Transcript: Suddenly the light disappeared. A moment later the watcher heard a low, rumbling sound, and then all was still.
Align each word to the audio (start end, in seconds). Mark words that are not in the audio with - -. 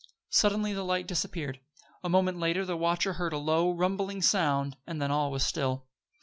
Suddenly 0.31 0.73
the 0.73 0.81
light 0.81 1.05
disappeared. 1.05 1.59
A 2.03 2.09
moment 2.09 2.39
later 2.39 2.65
the 2.65 2.75
watcher 2.75 3.13
heard 3.21 3.33
a 3.33 3.37
low, 3.37 3.69
rumbling 3.71 4.23
sound, 4.23 4.75
and 4.87 4.99
then 4.99 5.11
all 5.11 5.29
was 5.29 5.45
still. 5.45 5.85